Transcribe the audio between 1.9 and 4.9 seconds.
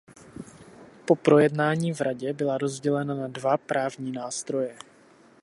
v Radě byla rozdělena na dva právní nástroje.